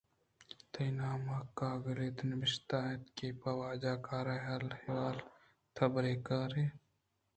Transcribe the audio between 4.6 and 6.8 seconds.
ءُ احوالاں تو برے کارے